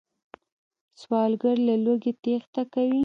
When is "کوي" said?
2.73-2.99